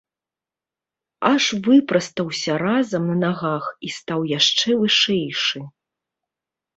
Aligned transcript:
Аж 1.31 1.49
выпрастаўся 1.67 2.55
разам 2.63 3.03
на 3.09 3.15
нагах 3.23 3.63
і 3.89 3.91
стаў 3.97 4.23
яшчэ 4.31 4.69
вышэйшы. 4.81 5.59